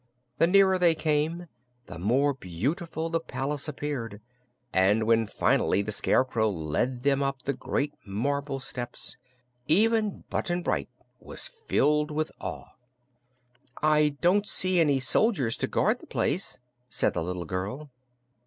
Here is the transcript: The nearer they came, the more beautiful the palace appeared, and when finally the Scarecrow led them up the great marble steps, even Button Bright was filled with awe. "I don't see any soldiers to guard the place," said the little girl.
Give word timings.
The 0.39 0.47
nearer 0.47 0.79
they 0.79 0.95
came, 0.95 1.45
the 1.85 1.99
more 1.99 2.33
beautiful 2.33 3.11
the 3.11 3.19
palace 3.19 3.67
appeared, 3.67 4.19
and 4.73 5.03
when 5.03 5.27
finally 5.27 5.83
the 5.83 5.91
Scarecrow 5.91 6.49
led 6.49 7.03
them 7.03 7.21
up 7.21 7.43
the 7.43 7.53
great 7.53 7.93
marble 8.03 8.59
steps, 8.59 9.17
even 9.67 10.23
Button 10.31 10.63
Bright 10.63 10.89
was 11.19 11.47
filled 11.47 12.09
with 12.09 12.31
awe. 12.41 12.69
"I 13.83 14.17
don't 14.21 14.47
see 14.47 14.79
any 14.79 14.99
soldiers 14.99 15.55
to 15.57 15.67
guard 15.67 15.99
the 15.99 16.07
place," 16.07 16.59
said 16.89 17.13
the 17.13 17.21
little 17.21 17.45
girl. 17.45 17.91